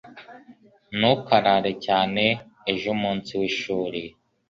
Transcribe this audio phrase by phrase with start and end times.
[0.97, 2.23] Ntukarare cyane.
[2.71, 4.01] Ejo umunsi w'ishuri.